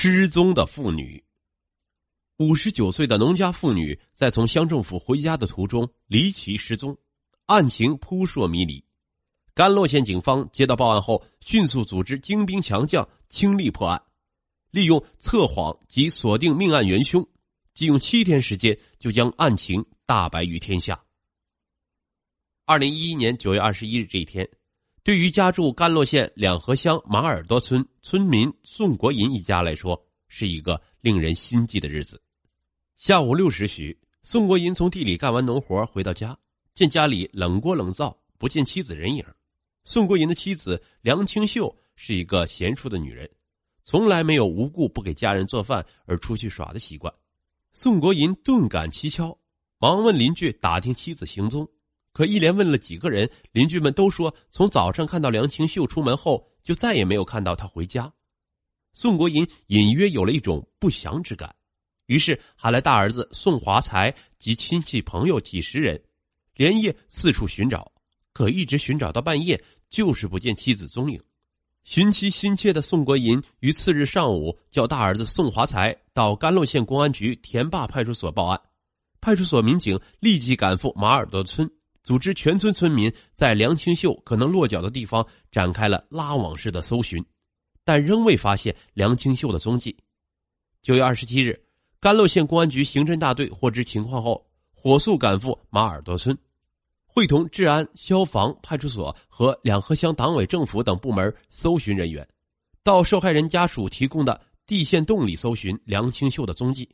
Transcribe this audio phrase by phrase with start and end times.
[0.00, 1.24] 失踪的妇女。
[2.36, 6.96] 五十九岁的农家妇女在从乡政府回家的途中离奇失踪，
[7.46, 8.84] 案情扑朔迷离。
[9.54, 14.00] 甘洛县警方接到报案后，迅速组织精兵强将倾力破案，
[14.70, 17.26] 利用测谎及锁定命案元凶，
[17.74, 21.02] 仅用七天时间就将案情大白于天下。
[22.66, 24.48] 二零一一年九月二十一日这一天。
[25.08, 32.20] 对于家住甘洛县两河乡马耳朵村村民宋国银一家来说，是一个令人心悸的日子。
[32.94, 36.38] 下午六时许，宋国银从地里干完农活回到家，
[36.74, 39.24] 见家里冷锅冷灶，不见妻子人影。
[39.82, 43.30] 宋国银的妻子梁清秀是一个贤淑的女人，
[43.84, 47.10] 从来没有无故不给家人做饭而出去耍的习惯。
[47.72, 49.38] 宋国银顿感蹊跷，
[49.78, 51.66] 忙问邻居打听妻子行踪。
[52.18, 58.12] 可一连问了几个人，邻居们都说从早上看到梁清秀出门后，就再也没有看到她回家。
[58.92, 61.54] 宋国银隐约有了一种不祥之感，
[62.06, 66.02] 于是喊来大儿子宋华才及亲戚朋友几十人，
[66.56, 67.92] 连夜四处寻找。
[68.32, 71.22] 可一直寻找到半夜，就是不见妻子踪影。
[71.84, 78.60] 寻妻心切的宋国银于次日上午叫大儿子宋华才到甘洛县公安局田坝派出所报案，
[79.20, 81.70] 派出所民警立即赶赴马耳朵村。
[82.08, 87.22] 组织全村村民在梁清秀可能落脚的地方展开了拉网式的搜寻，
[87.84, 89.94] 但仍未发现梁清秀的踪迹。
[90.80, 91.62] 九月二十七日，
[92.00, 96.38] 甘洛县公安局刑侦大队获知情况后，火速赶赴马耳朵村，
[97.04, 102.26] 会同治安、消防、派出所和两河乡党委政府等部门搜寻人员，
[102.82, 106.88] 到受害人家属提供的地陷洞里搜寻梁清秀的踪迹。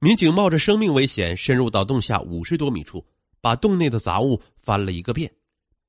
[0.00, 3.06] 民警冒着生命危险，深入到洞下五十多米处。
[3.46, 5.32] 把洞内的杂物翻了一个遍，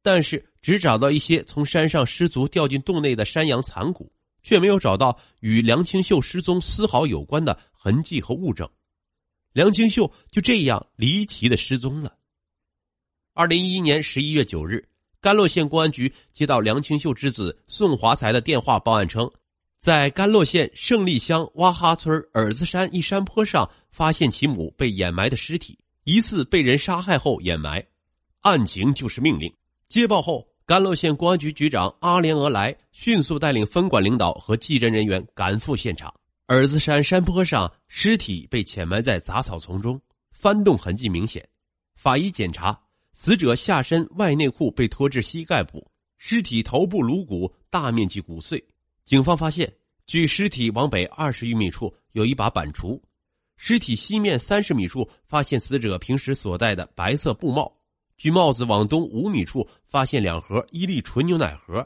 [0.03, 4.13] 但是只找到一些从山上失足掉进洞内的山羊残骨，
[4.43, 8.69] 却没有找到与梁清秀失踪丝毫有关的痕迹和物证。
[9.53, 12.13] 梁清秀就这样离奇的失踪了。
[13.33, 14.87] 二零一一年十一月九日，
[15.19, 19.31] 甘洛县公安局接到梁清秀之子宋华才的电话报案称，
[19.79, 25.79] 在甘洛县胜利乡洼哈村尔子山一山坡上发现其母被掩埋的尸体。
[26.07, 27.85] 疑似被人杀害后掩埋，
[28.39, 29.53] 案情就是命令。
[29.89, 36.13] 接报后，甘洛县公安局局长阿连俄来迅速带领分管领导和技侦人员赶赴现场。
[36.47, 39.99] 耳子山山坡上，尸体被潜埋在杂草丛中，
[40.31, 41.45] 翻动痕迹明显。
[41.97, 42.79] 法医检查，
[43.11, 48.65] 死者下身外内裤被脱至膝盖部，尸体头部颅骨大面积骨碎。
[49.03, 49.73] 警方发现，
[50.05, 52.97] 距尸体往北二十余米处有一把板锄。
[53.57, 57.75] 尸体西面三十米处发现死者平时所戴的白色布帽，
[58.15, 61.85] 距帽子往东五米处发现两盒伊利纯牛奶盒。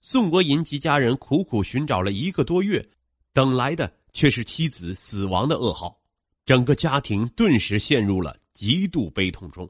[0.00, 2.88] 宋国银及家人苦苦寻找了一个多月，
[3.32, 6.00] 等来的却是妻子死亡的噩耗，
[6.46, 9.68] 整个家庭顿时陷入了极度悲痛中。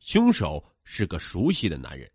[0.00, 2.10] 凶手是个熟悉的男人。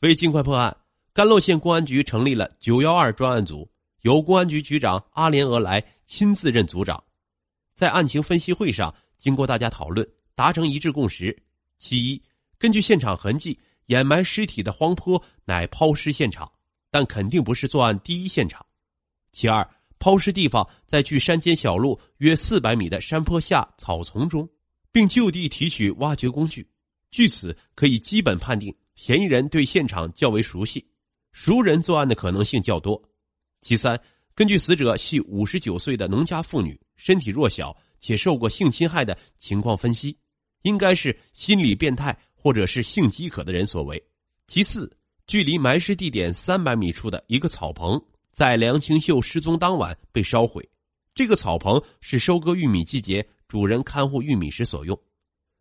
[0.00, 0.76] 为尽快破案，
[1.12, 3.70] 甘洛县公安局成立了“九幺二”专案组，
[4.02, 7.02] 由公安局局长阿连俄来亲自任组长。
[7.76, 11.42] 在案情分析会上，经过大家讨论，达成一致共识：
[11.78, 12.22] 其一，
[12.58, 16.50] 根据现场痕迹，掩埋尸体的荒坡乃抛尸现场，
[16.90, 18.60] 但肯定不是作案第一现场；
[19.32, 19.68] 其二，
[19.98, 24.48] 抛尸地方在距山间小路约四百米的山坡下草丛中，
[24.92, 26.68] 并就地提取挖掘工具，
[27.10, 30.86] 据此可以基本判定嫌疑人对现场较为熟悉，
[31.32, 32.94] 熟人作案的可能性较多；
[33.60, 34.00] 其三。
[34.36, 40.18] 根据死者系五十九岁的农家妇女，身体弱小且受过性侵害的情况分析，
[40.62, 44.02] 应该是心理变态或者是性饥渴的人所为。
[44.46, 44.96] 其次，
[45.26, 50.68] 距离埋尸地点三百米处的一个草棚，在梁清秀失踪当晚被烧毁。
[51.14, 55.00] 这个草棚是收割玉米季节主人看护玉米时所用，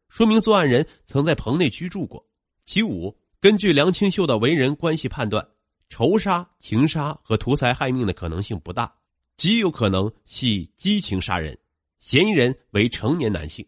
[0.10, 2.28] 说明作案人曾在棚内居住过。
[2.66, 5.48] 其五，根据梁清秀的为人关系判断。
[5.90, 8.92] 仇杀、情杀和图财害命的可能性不大，
[9.38, 11.58] 极有可能系激情杀人。
[12.00, 13.66] 嫌疑人为成年男性。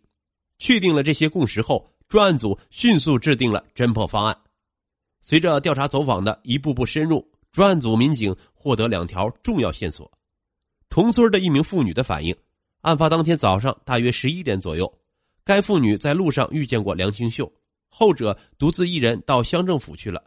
[0.57, 4.37] 确定了这些共识后，专案组迅速制定了侦破方案。
[5.21, 10.11] 随着调查走访的一步步深入，专案组民警获得两条重要线索：
[10.87, 12.35] 同村的一名妇女的反映，
[12.81, 14.99] 案发当天早上大约十一点左右，
[15.43, 17.51] 该妇女在路上遇见过梁清秀，
[17.89, 20.23] 后者独自一人到乡政府去了。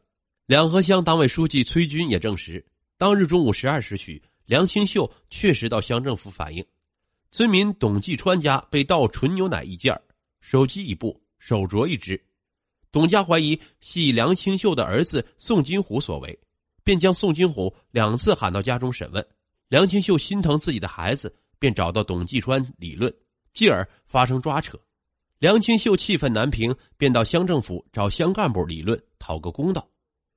[0.46, 6.64] 两河乡党委书记崔军也证实，当日中午十二时许，梁清秀确实到乡政府反映，
[7.30, 10.00] 村民董继川家被盗纯牛奶一件
[10.40, 12.18] 手机一部，手镯一只。
[12.90, 16.38] 董家怀疑系梁清秀的儿子宋金虎所为，
[16.82, 19.22] 便将宋金虎两次喊到家中审问，
[19.68, 23.14] 梁清秀心疼自己的孩子，便找到董继川理论，
[23.52, 24.80] 继而发生抓扯。
[25.38, 29.86] 梁清秀气愤难平，便到乡政府找乡干部理论，讨个公道。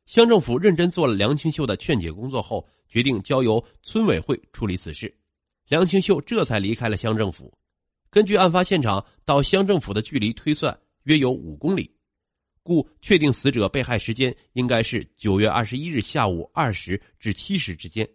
[0.05, 5.11] 乡政府认真做了梁清秀的劝解工作后，决定交由村委会处理此事。
[5.69, 7.51] 梁清秀这才离开了乡政府。
[8.09, 11.89] 根据案发现场到乡政府的距离推算，约有五公里，
[12.61, 18.07] 故确定死者被害时间应该是九月二十一日下午二时至七时之间。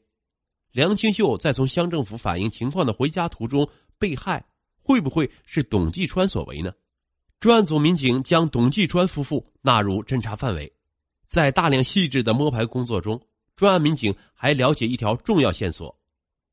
[0.70, 3.66] 梁清秀在从乡政府反映情况的回家途中
[3.98, 4.46] 被害，
[4.78, 6.74] 会不会是董继川所为呢？
[7.40, 10.70] 专案组民警将董继川夫妇纳入侦查范围。
[11.26, 13.20] 在大量细致的摸排工作中，
[13.56, 15.98] 专案民警还了解一条重要线索：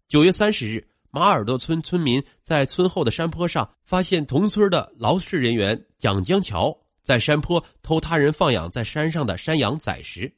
[0.07, 10.33] 九月三十日，马耳朵村村民在村后的山坡上发现同村的劳事人员蒋江桥在山坡偷他人放养在山上的山羊宰食。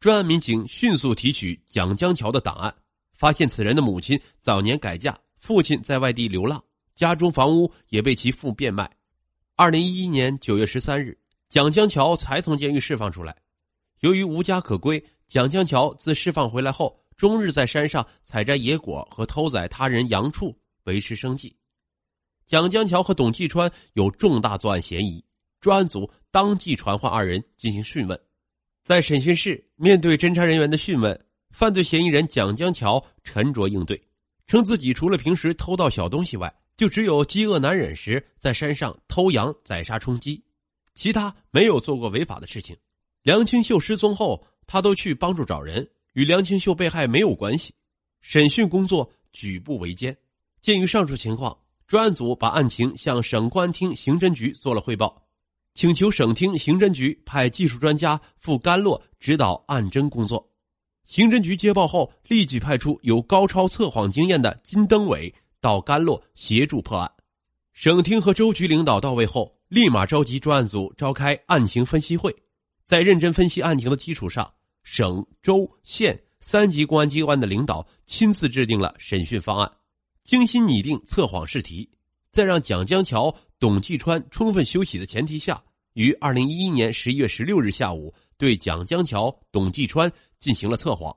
[0.00, 2.74] 专案民警迅速提取蒋江桥的档案，
[3.12, 6.64] 发现此人的母亲早年改嫁，父亲在外地流浪，
[6.94, 8.90] 家中房屋也被其父变卖。
[9.54, 11.18] 二零一一年九月十三日，
[11.50, 13.36] 蒋江桥才从监狱释放出来。
[14.00, 21.56] 由于无家可归，蒋江桥自释放回来后，终日在山上采摘野果和偷宰他人羊畜维持生计。
[22.44, 25.24] 蒋江桥和董继川有重大作案嫌疑，
[25.60, 28.20] 专案组当即传唤二人进行讯问。
[28.84, 31.18] 在审讯室，面对侦查人员的讯问，
[31.50, 34.00] 犯罪嫌疑人蒋江桥沉着应对，
[34.46, 40.44] 称自己除了平时偷盗小东西外，就只有饥饿难忍时在山上偷羊宰杀充饥，
[40.94, 42.76] 其他没有做过违法的事情。
[43.26, 47.74] 梁清秀失踪后，他都去帮助找人，与梁清秀被害没有关系。
[48.20, 50.16] 审讯工作举步维艰。
[50.62, 51.58] 鉴于上述情况，
[51.88, 55.24] 专案组把案情向省公安厅刑侦局做了汇报，
[55.74, 60.48] 请求省厅刑侦局派技术专家赴甘洛指导案侦工作。
[61.04, 67.10] 刑侦局接报后，立即派出有高超测谎经验的金登伟到甘洛协助破案。
[67.72, 72.32] 省厅和州局领导到位后，立马召集专案组召开案情分析会。
[72.86, 74.54] 在认真分析案情的基础上，
[74.84, 79.72] 省、州、县三级公安机关的领导亲自制定了审讯方案，
[80.22, 81.90] 精心拟定测谎试题，
[82.30, 91.16] 在让蒋江桥、董继川充分休息的前提下，于二零一一年十一月十六日下午对蒋江桥、董继川进行了测谎。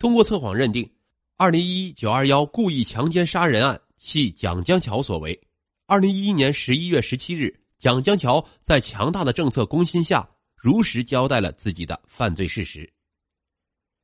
[0.00, 0.90] 通过测谎认定，
[1.36, 5.40] 二零一一九二幺故意强奸杀人案系蒋江桥所为。
[5.86, 10.28] 二零一一年十一月十七日，蒋江桥在强大的政策攻心下。
[10.58, 12.92] 如实交代了自己的犯罪事实。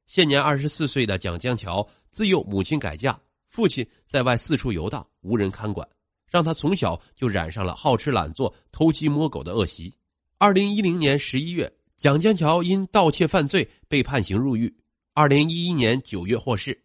[0.06, 3.18] 现年二十四岁的蒋江桥，自幼母亲改嫁，
[3.48, 5.88] 父亲在外四处游荡，无人看管，
[6.30, 9.92] 让他从小就染上了好吃懒做、偷鸡摸狗的恶习。
[10.38, 14.72] 二零一零年十一月，蒋江桥因盗窃犯罪被判刑入狱。
[15.12, 16.80] 二零一一年九月获释。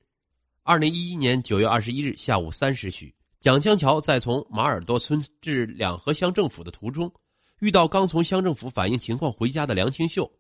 [0.63, 7.11] 二零一一年九月二十一日下午三时许，蒋江桥在从马尔多村至两河乡政府的途中。
[7.59, 10.31] 遇到刚从乡政府反映情况回家的梁清秀，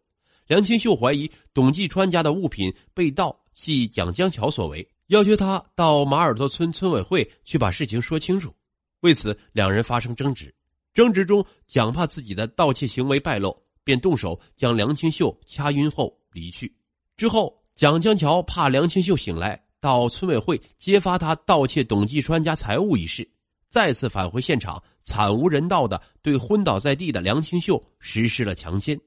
[0.47, 8.55] 梁清秀怀疑董继川家的物品被盗系蒋江桥所为，要求他到马耳朵村村委会去把事情说清楚。
[9.01, 10.53] 为此，两人发生争执。
[10.93, 16.73] 争执中，蒋怕自己的盗窃行为败露，便动手将梁清秀掐晕后离去。
[17.15, 23.29] 之后，蒋江桥怕梁清秀醒来，到村委会揭发他盗窃董继川家财物一事。
[23.69, 28.99] 再次返回现场，惨无人道的对昏倒在地的梁清秀实施了强奸。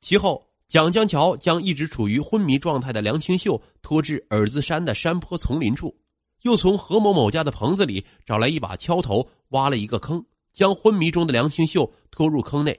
[0.00, 5.96] 其后，蒋江桥将一直处于昏迷状态的梁清秀拖至耳子山的山坡丛林处，
[6.42, 12.76] 又从何某某家的棚子里找来一把锹头，挖了一个坑，将昏迷中的梁清秀拖入坑内。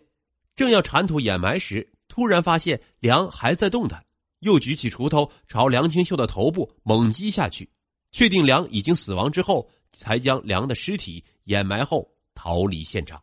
[0.54, 4.06] 正要铲土掩埋时，突然发现梁还在动弹，
[4.40, 7.70] 又举起锄头朝梁清秀的头部猛击下去，
[8.12, 9.70] 确定梁已经死亡之后。
[9.96, 13.22] 才将梁的尸体掩埋后逃离现场。